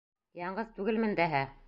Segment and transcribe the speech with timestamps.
[0.39, 1.47] —Яңғыҙ түгелмен дәһә.